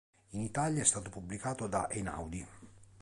In 0.31 0.41
Italia 0.41 0.81
è 0.81 0.83
stato 0.83 1.11
pubblicato 1.11 1.67
da 1.67 1.87
Einaudi. 1.87 2.47